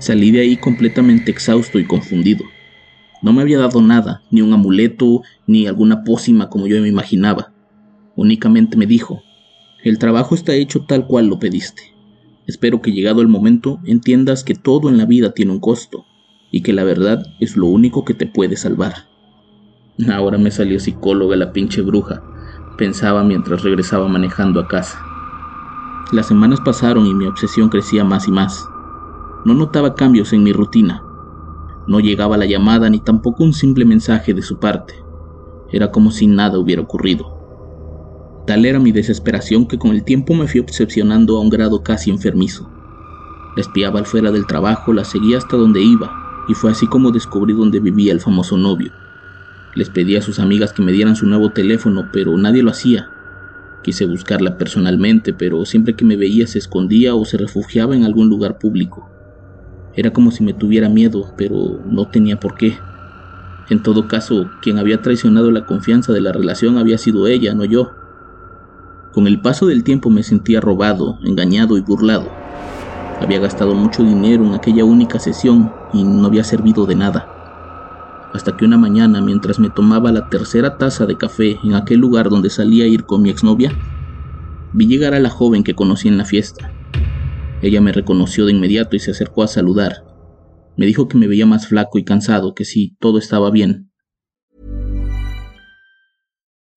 Salí 0.00 0.32
de 0.32 0.40
ahí 0.40 0.56
completamente 0.56 1.30
exhausto 1.30 1.78
y 1.78 1.84
confundido. 1.84 2.53
No 3.24 3.32
me 3.32 3.40
había 3.40 3.58
dado 3.58 3.80
nada, 3.80 4.20
ni 4.30 4.42
un 4.42 4.52
amuleto, 4.52 5.22
ni 5.46 5.66
alguna 5.66 6.04
pócima 6.04 6.50
como 6.50 6.66
yo 6.66 6.78
me 6.82 6.88
imaginaba. 6.88 7.54
Únicamente 8.16 8.76
me 8.76 8.84
dijo, 8.84 9.22
el 9.82 9.98
trabajo 9.98 10.34
está 10.34 10.52
hecho 10.52 10.84
tal 10.86 11.06
cual 11.06 11.28
lo 11.28 11.38
pediste. 11.38 11.94
Espero 12.46 12.82
que 12.82 12.92
llegado 12.92 13.22
el 13.22 13.28
momento 13.28 13.80
entiendas 13.86 14.44
que 14.44 14.54
todo 14.54 14.90
en 14.90 14.98
la 14.98 15.06
vida 15.06 15.32
tiene 15.32 15.52
un 15.52 15.58
costo, 15.58 16.04
y 16.50 16.60
que 16.60 16.74
la 16.74 16.84
verdad 16.84 17.24
es 17.40 17.56
lo 17.56 17.64
único 17.64 18.04
que 18.04 18.12
te 18.12 18.26
puede 18.26 18.58
salvar. 18.58 19.08
Ahora 20.12 20.36
me 20.36 20.50
salió 20.50 20.78
psicóloga 20.78 21.34
la 21.34 21.54
pinche 21.54 21.80
bruja, 21.80 22.22
pensaba 22.76 23.24
mientras 23.24 23.62
regresaba 23.62 24.06
manejando 24.06 24.60
a 24.60 24.68
casa. 24.68 24.98
Las 26.12 26.26
semanas 26.26 26.60
pasaron 26.60 27.06
y 27.06 27.14
mi 27.14 27.24
obsesión 27.24 27.70
crecía 27.70 28.04
más 28.04 28.28
y 28.28 28.32
más. 28.32 28.68
No 29.46 29.54
notaba 29.54 29.94
cambios 29.94 30.34
en 30.34 30.42
mi 30.42 30.52
rutina. 30.52 31.03
No 31.86 32.00
llegaba 32.00 32.36
la 32.36 32.46
llamada 32.46 32.88
ni 32.88 32.98
tampoco 33.00 33.44
un 33.44 33.52
simple 33.52 33.84
mensaje 33.84 34.32
de 34.32 34.42
su 34.42 34.58
parte. 34.58 34.94
Era 35.70 35.90
como 35.90 36.10
si 36.10 36.26
nada 36.26 36.58
hubiera 36.58 36.82
ocurrido. 36.82 37.34
Tal 38.46 38.64
era 38.64 38.78
mi 38.78 38.92
desesperación 38.92 39.66
que 39.66 39.78
con 39.78 39.90
el 39.90 40.04
tiempo 40.04 40.34
me 40.34 40.46
fui 40.46 40.60
obsesionando 40.60 41.36
a 41.36 41.40
un 41.40 41.50
grado 41.50 41.82
casi 41.82 42.10
enfermizo. 42.10 42.70
La 43.56 43.62
espiaba 43.62 43.98
al 43.98 44.06
fuera 44.06 44.30
del 44.30 44.46
trabajo, 44.46 44.92
la 44.92 45.04
seguía 45.04 45.38
hasta 45.38 45.56
donde 45.56 45.82
iba, 45.82 46.10
y 46.48 46.54
fue 46.54 46.70
así 46.70 46.86
como 46.86 47.10
descubrí 47.10 47.54
dónde 47.54 47.80
vivía 47.80 48.12
el 48.12 48.20
famoso 48.20 48.56
novio. 48.56 48.92
Les 49.74 49.90
pedí 49.90 50.16
a 50.16 50.22
sus 50.22 50.38
amigas 50.38 50.72
que 50.72 50.82
me 50.82 50.92
dieran 50.92 51.16
su 51.16 51.26
nuevo 51.26 51.50
teléfono, 51.50 52.08
pero 52.12 52.36
nadie 52.36 52.62
lo 52.62 52.70
hacía. 52.70 53.10
Quise 53.82 54.06
buscarla 54.06 54.56
personalmente, 54.56 55.32
pero 55.32 55.64
siempre 55.64 55.94
que 55.94 56.04
me 56.04 56.16
veía 56.16 56.46
se 56.46 56.58
escondía 56.58 57.14
o 57.14 57.24
se 57.24 57.36
refugiaba 57.36 57.94
en 57.94 58.04
algún 58.04 58.28
lugar 58.28 58.58
público. 58.58 59.13
Era 59.96 60.12
como 60.12 60.30
si 60.30 60.42
me 60.42 60.54
tuviera 60.54 60.88
miedo, 60.88 61.34
pero 61.36 61.56
no 61.86 62.08
tenía 62.08 62.36
por 62.36 62.54
qué. 62.54 62.78
En 63.68 63.82
todo 63.82 64.08
caso, 64.08 64.50
quien 64.60 64.78
había 64.78 65.00
traicionado 65.00 65.50
la 65.50 65.64
confianza 65.64 66.12
de 66.12 66.20
la 66.20 66.32
relación 66.32 66.78
había 66.78 66.98
sido 66.98 67.26
ella, 67.26 67.54
no 67.54 67.64
yo. 67.64 67.90
Con 69.12 69.26
el 69.26 69.40
paso 69.40 69.66
del 69.66 69.84
tiempo 69.84 70.10
me 70.10 70.22
sentía 70.22 70.60
robado, 70.60 71.18
engañado 71.24 71.78
y 71.78 71.80
burlado. 71.80 72.28
Había 73.20 73.38
gastado 73.38 73.74
mucho 73.74 74.02
dinero 74.02 74.44
en 74.44 74.54
aquella 74.54 74.84
única 74.84 75.18
sesión 75.18 75.70
y 75.92 76.02
no 76.02 76.26
había 76.26 76.44
servido 76.44 76.84
de 76.86 76.96
nada 76.96 77.28
hasta 78.34 78.56
que 78.56 78.64
una 78.64 78.76
mañana, 78.76 79.20
mientras 79.20 79.60
me 79.60 79.70
tomaba 79.70 80.10
la 80.10 80.28
tercera 80.28 80.76
taza 80.76 81.06
de 81.06 81.16
café 81.16 81.56
en 81.62 81.74
aquel 81.74 82.00
lugar 82.00 82.28
donde 82.30 82.50
salía 82.50 82.84
a 82.84 82.88
ir 82.88 83.06
con 83.06 83.22
mi 83.22 83.30
exnovia, 83.30 83.78
vi 84.72 84.88
llegar 84.88 85.14
a 85.14 85.20
la 85.20 85.30
joven 85.30 85.62
que 85.62 85.76
conocí 85.76 86.08
en 86.08 86.18
la 86.18 86.24
fiesta. 86.24 86.74
Ella 87.64 87.80
me 87.80 87.92
reconoció 87.92 88.44
de 88.44 88.52
inmediato 88.52 88.94
y 88.94 88.98
se 88.98 89.12
acercó 89.12 89.42
a 89.42 89.48
saludar. 89.48 90.04
Me 90.76 90.84
dijo 90.84 91.08
que 91.08 91.16
me 91.16 91.26
veía 91.26 91.46
más 91.46 91.66
flaco 91.66 91.98
y 91.98 92.04
cansado, 92.04 92.54
que 92.54 92.66
sí, 92.66 92.94
todo 93.00 93.16
estaba 93.18 93.50
bien. 93.50 93.90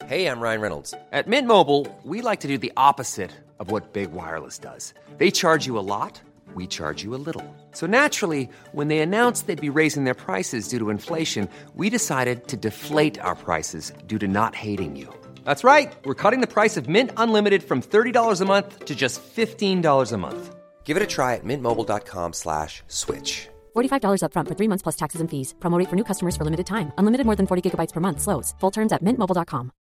Hey, 0.08 0.28
I'm 0.28 0.40
Ryan 0.40 0.62
Reynolds. 0.62 0.94
At 1.12 1.28
Mint 1.28 1.46
Mobile, 1.46 1.86
we 2.06 2.22
like 2.22 2.40
to 2.40 2.48
do 2.48 2.58
the 2.58 2.72
opposite 2.78 3.32
of 3.60 3.70
what 3.70 3.92
Big 3.92 4.14
Wireless 4.14 4.58
does. 4.58 4.94
They 5.18 5.30
charge 5.30 5.68
you 5.68 5.78
a 5.78 5.84
lot. 5.84 6.22
we 6.56 6.66
charge 6.68 7.04
you 7.04 7.14
a 7.14 7.22
little. 7.28 7.46
So 7.72 7.86
naturally, 7.88 8.50
when 8.72 8.88
they 8.88 9.00
announced 9.00 9.46
they'd 9.46 9.70
be 9.70 9.80
raising 9.82 10.06
their 10.06 10.22
prices 10.28 10.68
due 10.68 10.80
to 10.80 10.90
inflation, 10.90 11.48
we 11.76 11.90
decided 11.90 12.48
to 12.48 12.58
deflate 12.58 13.20
our 13.20 13.36
prices 13.36 13.94
due 14.08 14.20
to 14.20 14.28
not 14.28 14.56
hating 14.56 14.96
you. 14.96 15.08
That's 15.44 15.64
right. 15.64 15.94
We're 16.06 16.22
cutting 16.24 16.42
the 16.42 16.54
price 16.58 16.78
of 16.78 16.90
Mint 16.90 17.12
Unlimited 17.18 17.64
from 17.64 17.82
$30 17.82 18.42
a 18.42 18.46
month 18.46 18.86
to 18.86 18.96
just 18.96 19.22
$15 19.36 20.12
a 20.12 20.18
month. 20.18 20.57
Give 20.88 20.98
it 20.98 21.04
a 21.04 21.08
try 21.16 21.36
at 21.36 21.44
mintmobile.com 21.44 22.34
slash 22.34 22.82
switch. 22.88 23.50
$45 23.76 24.22
upfront 24.24 24.48
for 24.48 24.56
three 24.56 24.70
months 24.70 24.84
plus 24.84 24.96
taxes 24.96 25.22
and 25.22 25.30
fees. 25.30 25.54
Promo 25.60 25.84
for 25.90 25.96
new 25.96 26.06
customers 26.06 26.36
for 26.38 26.46
limited 26.46 26.66
time. 26.66 26.92
Unlimited 26.98 27.26
more 27.26 27.36
than 27.36 27.48
40 27.48 27.62
gigabytes 27.62 27.94
per 27.94 28.00
month. 28.00 28.22
Slows. 28.22 28.56
Full 28.62 28.72
terms 28.72 28.92
at 28.94 29.02
mintmobile.com. 29.04 29.72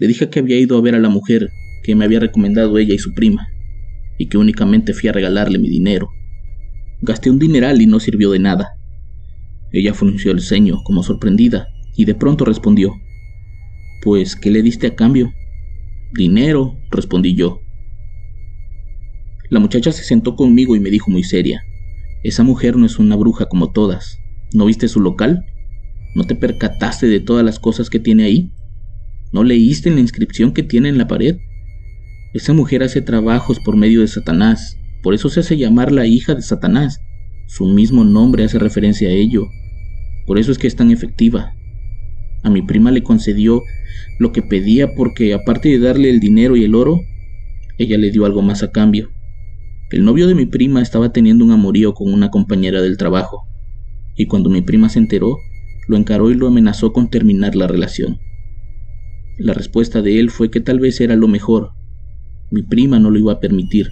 Le 0.00 0.08
dije 0.08 0.28
que 0.28 0.40
había 0.40 0.58
ido 0.58 0.76
a 0.76 0.80
ver 0.80 0.96
a 0.96 0.98
la 0.98 1.08
mujer 1.08 1.48
que 1.84 1.94
me 1.94 2.04
había 2.04 2.18
recomendado 2.18 2.76
ella 2.78 2.94
y 2.94 2.98
su 2.98 3.14
prima. 3.14 3.46
y 4.18 4.28
que 4.28 4.38
únicamente 4.38 4.92
fui 4.94 5.08
a 5.08 5.12
regalarle 5.12 5.58
mi 5.58 5.68
dinero. 5.68 6.08
Gasté 7.02 7.30
un 7.30 7.38
dineral 7.38 7.80
y 7.82 7.86
no 7.86 8.00
sirvió 8.00 8.30
de 8.30 8.38
nada. 8.38 8.76
Ella 9.72 9.92
frunció 9.94 10.30
el 10.32 10.40
ceño 10.40 10.82
como 10.84 11.02
sorprendida 11.02 11.68
y 11.96 12.04
de 12.04 12.14
pronto 12.14 12.44
respondió, 12.44 12.92
Pues, 14.02 14.36
¿qué 14.36 14.50
le 14.50 14.62
diste 14.62 14.86
a 14.86 14.94
cambio? 14.94 15.32
Dinero, 16.12 16.76
respondí 16.90 17.34
yo. 17.34 17.60
La 19.54 19.60
muchacha 19.60 19.92
se 19.92 20.02
sentó 20.02 20.34
conmigo 20.34 20.74
y 20.74 20.80
me 20.80 20.90
dijo 20.90 21.12
muy 21.12 21.22
seria, 21.22 21.62
Esa 22.24 22.42
mujer 22.42 22.76
no 22.76 22.86
es 22.86 22.98
una 22.98 23.14
bruja 23.14 23.46
como 23.46 23.70
todas. 23.70 24.18
¿No 24.52 24.66
viste 24.66 24.88
su 24.88 24.98
local? 24.98 25.44
¿No 26.16 26.24
te 26.24 26.34
percataste 26.34 27.06
de 27.06 27.20
todas 27.20 27.44
las 27.44 27.60
cosas 27.60 27.88
que 27.88 28.00
tiene 28.00 28.24
ahí? 28.24 28.50
¿No 29.32 29.44
leíste 29.44 29.92
la 29.92 30.00
inscripción 30.00 30.52
que 30.52 30.64
tiene 30.64 30.88
en 30.88 30.98
la 30.98 31.06
pared? 31.06 31.36
Esa 32.32 32.52
mujer 32.52 32.82
hace 32.82 33.00
trabajos 33.00 33.60
por 33.60 33.76
medio 33.76 34.00
de 34.00 34.08
Satanás, 34.08 34.76
por 35.04 35.14
eso 35.14 35.28
se 35.28 35.38
hace 35.38 35.56
llamar 35.56 35.92
la 35.92 36.04
hija 36.04 36.34
de 36.34 36.42
Satanás. 36.42 37.00
Su 37.46 37.66
mismo 37.66 38.02
nombre 38.02 38.42
hace 38.42 38.58
referencia 38.58 39.08
a 39.08 39.12
ello. 39.12 39.46
Por 40.26 40.40
eso 40.40 40.50
es 40.50 40.58
que 40.58 40.66
es 40.66 40.74
tan 40.74 40.90
efectiva. 40.90 41.52
A 42.42 42.50
mi 42.50 42.60
prima 42.60 42.90
le 42.90 43.04
concedió 43.04 43.62
lo 44.18 44.32
que 44.32 44.42
pedía 44.42 44.96
porque 44.96 45.32
aparte 45.32 45.68
de 45.68 45.78
darle 45.78 46.10
el 46.10 46.18
dinero 46.18 46.56
y 46.56 46.64
el 46.64 46.74
oro, 46.74 47.02
ella 47.78 47.98
le 47.98 48.10
dio 48.10 48.26
algo 48.26 48.42
más 48.42 48.64
a 48.64 48.72
cambio. 48.72 49.14
El 49.94 50.04
novio 50.04 50.26
de 50.26 50.34
mi 50.34 50.44
prima 50.44 50.82
estaba 50.82 51.12
teniendo 51.12 51.44
un 51.44 51.52
amorío 51.52 51.94
con 51.94 52.12
una 52.12 52.28
compañera 52.32 52.82
del 52.82 52.96
trabajo, 52.96 53.46
y 54.16 54.26
cuando 54.26 54.50
mi 54.50 54.60
prima 54.60 54.88
se 54.88 54.98
enteró, 54.98 55.36
lo 55.86 55.96
encaró 55.96 56.32
y 56.32 56.34
lo 56.34 56.48
amenazó 56.48 56.92
con 56.92 57.10
terminar 57.10 57.54
la 57.54 57.68
relación. 57.68 58.18
La 59.38 59.54
respuesta 59.54 60.02
de 60.02 60.18
él 60.18 60.30
fue 60.30 60.50
que 60.50 60.58
tal 60.58 60.80
vez 60.80 61.00
era 61.00 61.14
lo 61.14 61.28
mejor, 61.28 61.74
mi 62.50 62.64
prima 62.64 62.98
no 62.98 63.08
lo 63.08 63.20
iba 63.20 63.34
a 63.34 63.38
permitir, 63.38 63.86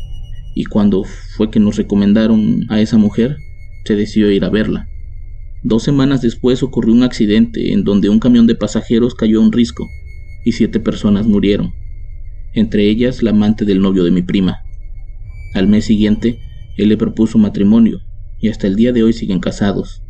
y 0.57 0.65
cuando 0.65 1.05
fue 1.05 1.53
que 1.53 1.61
nos 1.61 1.77
recomendaron 1.77 2.67
a 2.69 2.81
esa 2.81 2.99
mujer, 2.99 3.37
se 3.85 3.95
decidió 3.95 4.29
ir 4.33 4.45
a 4.45 4.51
verla. 4.51 4.89
Dos 5.63 5.85
semanas 5.85 6.21
después 6.21 6.65
ocurrió 6.65 6.93
un 6.93 7.05
accidente 7.05 7.73
en 7.73 7.85
donde 7.85 8.09
un 8.09 8.19
camión 8.19 8.49
de 8.49 8.57
pasajeros 8.57 9.15
cayó 9.15 9.39
a 9.39 9.45
un 9.45 9.53
risco 9.53 9.87
y 10.45 10.51
siete 10.51 10.81
personas 10.81 11.29
murieron, 11.29 11.73
entre 12.55 12.89
ellas 12.89 13.23
la 13.23 13.31
amante 13.31 13.65
del 13.65 13.81
novio 13.81 14.03
de 14.03 14.11
mi 14.11 14.23
prima. 14.23 14.65
Al 15.55 15.69
mes 15.69 15.85
siguiente, 15.85 16.41
él 16.77 16.89
le 16.89 16.97
propuso 16.97 17.39
matrimonio 17.39 18.01
y 18.41 18.49
hasta 18.49 18.67
el 18.67 18.77
día 18.77 18.93
de 18.93 19.03
hoy 19.03 19.13
siguen 19.13 19.41
casados. 19.41 20.03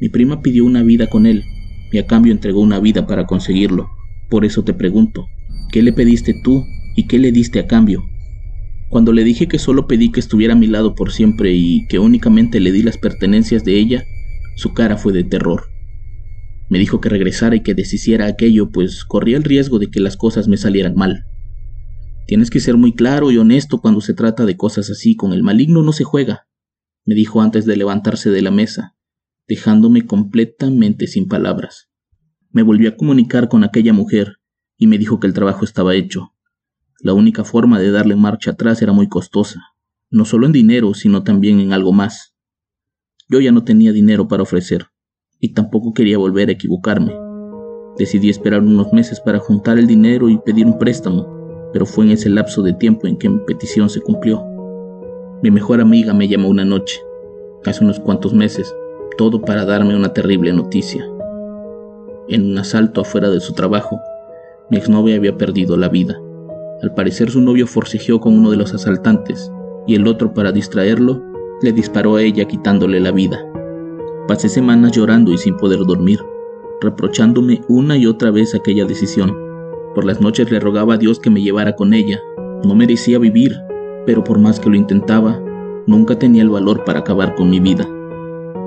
Mi 0.00 0.08
prima 0.08 0.42
pidió 0.42 0.64
una 0.64 0.82
vida 0.82 1.08
con 1.08 1.26
él 1.26 1.44
y 1.92 1.98
a 1.98 2.06
cambio 2.06 2.32
entregó 2.32 2.60
una 2.60 2.80
vida 2.80 3.06
para 3.06 3.26
conseguirlo. 3.26 3.88
Por 4.30 4.44
eso 4.44 4.62
te 4.62 4.74
pregunto, 4.74 5.26
¿qué 5.72 5.82
le 5.82 5.92
pediste 5.92 6.34
tú 6.42 6.64
¿Y 6.98 7.04
qué 7.04 7.20
le 7.20 7.30
diste 7.30 7.60
a 7.60 7.68
cambio? 7.68 8.02
Cuando 8.88 9.12
le 9.12 9.22
dije 9.22 9.46
que 9.46 9.60
solo 9.60 9.86
pedí 9.86 10.10
que 10.10 10.18
estuviera 10.18 10.54
a 10.54 10.56
mi 10.56 10.66
lado 10.66 10.96
por 10.96 11.12
siempre 11.12 11.52
y 11.52 11.86
que 11.86 12.00
únicamente 12.00 12.58
le 12.58 12.72
di 12.72 12.82
las 12.82 12.98
pertenencias 12.98 13.62
de 13.62 13.78
ella, 13.78 14.02
su 14.56 14.74
cara 14.74 14.96
fue 14.96 15.12
de 15.12 15.22
terror. 15.22 15.70
Me 16.68 16.80
dijo 16.80 17.00
que 17.00 17.08
regresara 17.08 17.54
y 17.54 17.60
que 17.60 17.74
deshiciera 17.74 18.26
aquello, 18.26 18.70
pues 18.70 19.04
corría 19.04 19.36
el 19.36 19.44
riesgo 19.44 19.78
de 19.78 19.92
que 19.92 20.00
las 20.00 20.16
cosas 20.16 20.48
me 20.48 20.56
salieran 20.56 20.96
mal. 20.96 21.24
Tienes 22.28 22.50
que 22.50 22.60
ser 22.60 22.76
muy 22.76 22.92
claro 22.92 23.30
y 23.30 23.38
honesto 23.38 23.80
cuando 23.80 24.02
se 24.02 24.12
trata 24.12 24.44
de 24.44 24.54
cosas 24.54 24.90
así. 24.90 25.16
Con 25.16 25.32
el 25.32 25.42
maligno 25.42 25.82
no 25.82 25.92
se 25.92 26.04
juega, 26.04 26.46
me 27.06 27.14
dijo 27.14 27.40
antes 27.40 27.64
de 27.64 27.74
levantarse 27.74 28.28
de 28.28 28.42
la 28.42 28.50
mesa, 28.50 28.94
dejándome 29.48 30.04
completamente 30.04 31.06
sin 31.06 31.26
palabras. 31.26 31.88
Me 32.50 32.62
volví 32.62 32.86
a 32.86 32.98
comunicar 32.98 33.48
con 33.48 33.64
aquella 33.64 33.94
mujer 33.94 34.40
y 34.76 34.88
me 34.88 34.98
dijo 34.98 35.20
que 35.20 35.26
el 35.26 35.32
trabajo 35.32 35.64
estaba 35.64 35.94
hecho. 35.94 36.34
La 37.00 37.14
única 37.14 37.44
forma 37.44 37.80
de 37.80 37.90
darle 37.90 38.14
marcha 38.14 38.50
atrás 38.50 38.82
era 38.82 38.92
muy 38.92 39.08
costosa, 39.08 39.62
no 40.10 40.26
solo 40.26 40.44
en 40.44 40.52
dinero, 40.52 40.92
sino 40.92 41.24
también 41.24 41.60
en 41.60 41.72
algo 41.72 41.94
más. 41.94 42.34
Yo 43.30 43.40
ya 43.40 43.52
no 43.52 43.64
tenía 43.64 43.90
dinero 43.90 44.28
para 44.28 44.42
ofrecer, 44.42 44.88
y 45.40 45.54
tampoco 45.54 45.94
quería 45.94 46.18
volver 46.18 46.50
a 46.50 46.52
equivocarme. 46.52 47.14
Decidí 47.96 48.28
esperar 48.28 48.60
unos 48.60 48.92
meses 48.92 49.18
para 49.18 49.38
juntar 49.38 49.78
el 49.78 49.86
dinero 49.86 50.28
y 50.28 50.38
pedir 50.44 50.66
un 50.66 50.78
préstamo 50.78 51.37
pero 51.72 51.86
fue 51.86 52.04
en 52.04 52.12
ese 52.12 52.28
lapso 52.28 52.62
de 52.62 52.72
tiempo 52.72 53.06
en 53.06 53.16
que 53.16 53.28
mi 53.28 53.38
petición 53.40 53.88
se 53.90 54.00
cumplió. 54.00 54.42
Mi 55.42 55.50
mejor 55.50 55.80
amiga 55.80 56.14
me 56.14 56.28
llamó 56.28 56.48
una 56.48 56.64
noche, 56.64 57.00
hace 57.64 57.84
unos 57.84 58.00
cuantos 58.00 58.32
meses, 58.32 58.74
todo 59.16 59.40
para 59.40 59.64
darme 59.64 59.96
una 59.96 60.12
terrible 60.12 60.52
noticia. 60.52 61.04
En 62.28 62.50
un 62.50 62.58
asalto 62.58 63.00
afuera 63.00 63.30
de 63.30 63.40
su 63.40 63.52
trabajo, 63.52 63.98
mi 64.70 64.78
exnovia 64.78 65.16
había 65.16 65.36
perdido 65.36 65.76
la 65.76 65.88
vida. 65.88 66.20
Al 66.82 66.94
parecer 66.94 67.30
su 67.30 67.40
novio 67.40 67.66
forcejeó 67.66 68.20
con 68.20 68.38
uno 68.38 68.50
de 68.50 68.56
los 68.56 68.74
asaltantes 68.74 69.50
y 69.86 69.94
el 69.94 70.06
otro 70.06 70.34
para 70.34 70.52
distraerlo 70.52 71.22
le 71.62 71.72
disparó 71.72 72.16
a 72.16 72.22
ella 72.22 72.44
quitándole 72.44 73.00
la 73.00 73.10
vida. 73.10 73.44
Pasé 74.28 74.48
semanas 74.48 74.92
llorando 74.92 75.32
y 75.32 75.38
sin 75.38 75.56
poder 75.56 75.80
dormir, 75.80 76.20
reprochándome 76.80 77.62
una 77.68 77.96
y 77.96 78.06
otra 78.06 78.30
vez 78.30 78.54
aquella 78.54 78.84
decisión 78.84 79.47
por 79.94 80.04
las 80.04 80.20
noches 80.20 80.50
le 80.50 80.60
rogaba 80.60 80.94
a 80.94 80.98
Dios 80.98 81.18
que 81.18 81.30
me 81.30 81.42
llevara 81.42 81.74
con 81.74 81.94
ella. 81.94 82.20
No 82.64 82.74
merecía 82.74 83.18
vivir, 83.18 83.56
pero 84.06 84.24
por 84.24 84.38
más 84.38 84.60
que 84.60 84.70
lo 84.70 84.76
intentaba, 84.76 85.40
nunca 85.86 86.18
tenía 86.18 86.42
el 86.42 86.50
valor 86.50 86.84
para 86.84 87.00
acabar 87.00 87.34
con 87.34 87.50
mi 87.50 87.60
vida. 87.60 87.86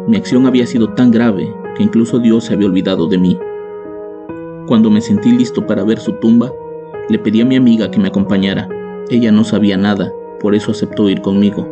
Mi 0.07 0.17
acción 0.17 0.45
había 0.45 0.65
sido 0.65 0.93
tan 0.93 1.11
grave 1.11 1.53
que 1.75 1.83
incluso 1.83 2.19
Dios 2.19 2.45
se 2.45 2.53
había 2.53 2.67
olvidado 2.67 3.07
de 3.07 3.17
mí. 3.17 3.39
Cuando 4.67 4.89
me 4.89 5.01
sentí 5.01 5.31
listo 5.31 5.65
para 5.65 5.83
ver 5.83 5.99
su 5.99 6.13
tumba, 6.13 6.51
le 7.09 7.19
pedí 7.19 7.41
a 7.41 7.45
mi 7.45 7.55
amiga 7.55 7.91
que 7.91 7.99
me 7.99 8.07
acompañara. 8.07 8.67
Ella 9.09 9.31
no 9.31 9.43
sabía 9.43 9.77
nada, 9.77 10.11
por 10.39 10.55
eso 10.55 10.71
aceptó 10.71 11.09
ir 11.09 11.21
conmigo. 11.21 11.67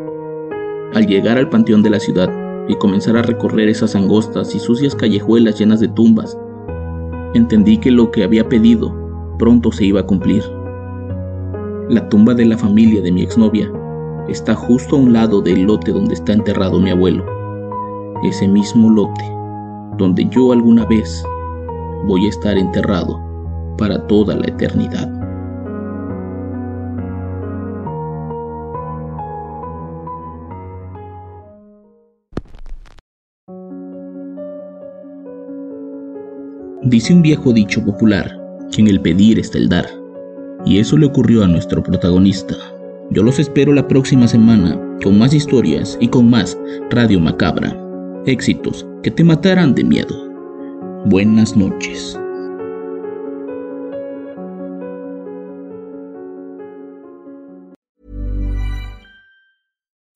Al 0.93 1.07
llegar 1.07 1.37
al 1.37 1.49
panteón 1.49 1.81
de 1.81 1.89
la 1.89 1.99
ciudad 1.99 2.29
y 2.67 2.75
comenzar 2.75 3.17
a 3.17 3.21
recorrer 3.21 3.69
esas 3.69 3.95
angostas 3.95 4.53
y 4.53 4.59
sucias 4.59 4.95
callejuelas 4.95 5.57
llenas 5.57 5.79
de 5.79 5.87
tumbas, 5.87 6.37
entendí 7.33 7.77
que 7.77 7.91
lo 7.91 8.11
que 8.11 8.23
había 8.23 8.49
pedido 8.49 8.98
pronto 9.39 9.71
se 9.71 9.85
iba 9.85 10.01
a 10.01 10.05
cumplir. 10.05 10.43
La 11.89 12.07
tumba 12.09 12.35
de 12.35 12.45
la 12.45 12.57
familia 12.57 13.01
de 13.01 13.11
mi 13.11 13.23
exnovia 13.23 13.71
está 14.27 14.53
justo 14.53 14.95
a 14.95 14.99
un 14.99 15.13
lado 15.13 15.41
del 15.41 15.63
lote 15.63 15.91
donde 15.91 16.13
está 16.13 16.33
enterrado 16.33 16.79
mi 16.79 16.91
abuelo. 16.91 17.25
Ese 18.23 18.47
mismo 18.47 18.91
lote 18.91 19.23
donde 19.97 20.27
yo 20.29 20.51
alguna 20.51 20.85
vez 20.85 21.23
voy 22.05 22.25
a 22.25 22.29
estar 22.29 22.57
enterrado 22.57 23.19
para 23.77 24.05
toda 24.05 24.35
la 24.35 24.45
eternidad. 24.45 25.09
Dice 36.83 37.13
un 37.13 37.21
viejo 37.21 37.53
dicho 37.53 37.83
popular 37.85 38.48
en 38.77 38.87
el 38.87 39.01
pedir 39.01 39.39
está 39.39 39.57
el 39.57 39.69
dar. 39.69 39.87
Y 40.65 40.79
eso 40.79 40.97
le 40.97 41.05
ocurrió 41.05 41.43
a 41.43 41.47
nuestro 41.47 41.81
protagonista. 41.81 42.55
Yo 43.11 43.23
los 43.23 43.39
espero 43.39 43.73
la 43.73 43.87
próxima 43.87 44.27
semana 44.27 44.79
con 45.03 45.17
más 45.17 45.33
historias 45.33 45.97
y 45.99 46.07
con 46.07 46.29
más 46.29 46.57
Radio 46.89 47.19
Macabra. 47.19 47.75
Éxitos 48.25 48.85
que 49.01 49.11
te 49.11 49.23
matarán 49.23 49.73
de 49.73 49.83
miedo. 49.83 50.29
Buenas 51.05 51.55
noches. 51.55 52.18